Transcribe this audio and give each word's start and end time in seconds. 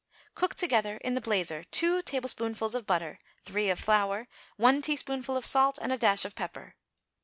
Cook 0.33 0.55
together 0.55 0.97
in 0.97 1.13
the 1.13 1.21
blazer 1.21 1.63
two 1.63 2.01
tablespoonfuls 2.01 2.73
of 2.73 2.87
butter, 2.87 3.19
three 3.45 3.69
of 3.69 3.77
flour, 3.77 4.27
one 4.57 4.81
teaspoonful 4.81 5.37
of 5.37 5.45
salt 5.45 5.77
and 5.79 5.91
a 5.91 5.97
dash 5.99 6.25
of 6.25 6.33
pepper. 6.35 6.73